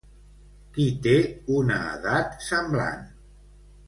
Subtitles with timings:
[0.77, 1.13] Qui té
[1.57, 3.05] una edat semblant?